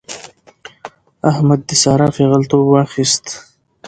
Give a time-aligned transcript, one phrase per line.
[1.31, 3.25] احمد د سارا پېغلتوب واخيست.